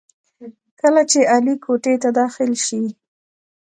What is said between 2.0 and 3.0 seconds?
ته داخل شي،